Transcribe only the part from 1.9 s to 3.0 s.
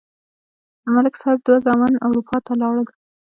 اروپا ته لاړل.